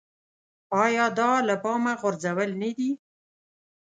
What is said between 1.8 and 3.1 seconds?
غورځول نه دي.